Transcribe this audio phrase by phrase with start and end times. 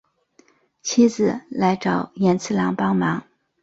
[0.81, 3.23] 妻子来找寅次郎帮忙。